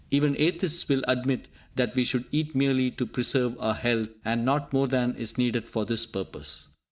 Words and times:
Even 0.09 0.35
atheists 0.39 0.89
will 0.89 1.03
admit 1.07 1.47
that 1.75 1.93
we 1.93 2.03
should 2.03 2.25
eat 2.31 2.55
merely 2.55 2.89
to 2.89 3.05
preserve 3.05 3.55
our 3.59 3.75
health, 3.75 4.09
and 4.25 4.43
not 4.43 4.73
more 4.73 4.87
than 4.87 5.15
is 5.15 5.37
needed 5.37 5.69
for 5.69 5.85
this 5.85 6.07
purpose. 6.07 6.69